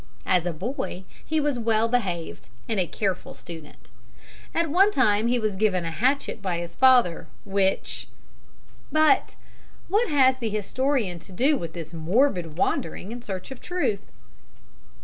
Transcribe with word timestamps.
As 0.25 0.47
a 0.47 0.51
boy 0.51 1.03
he 1.23 1.39
was 1.39 1.59
well 1.59 1.87
behaved 1.87 2.49
and 2.67 2.79
a 2.79 2.87
careful 2.87 3.35
student. 3.35 3.89
At 4.51 4.67
one 4.67 4.89
time 4.89 5.27
he 5.27 5.37
was 5.37 5.55
given 5.55 5.85
a 5.85 5.91
hatchet 5.91 6.41
by 6.41 6.57
his 6.57 6.73
father, 6.73 7.27
which 7.45 8.07
But 8.91 9.35
what 9.89 10.09
has 10.09 10.37
the 10.39 10.49
historian 10.49 11.19
to 11.19 11.31
do 11.31 11.55
with 11.55 11.73
this 11.73 11.93
morbid 11.93 12.57
wandering 12.57 13.11
in 13.11 13.21
search 13.21 13.51
of 13.51 13.61
truth? 13.61 14.11